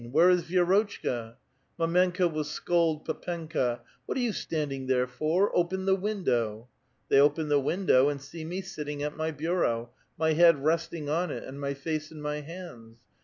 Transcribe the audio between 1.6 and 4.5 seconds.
Mdmenka will scold pd penka:' What are you